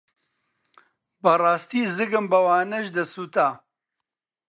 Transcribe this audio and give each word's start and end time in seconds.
بەڕاستی 1.23 1.81
زگم 1.97 2.25
بەوانەش 2.31 2.85
دەسووتا. 2.95 3.47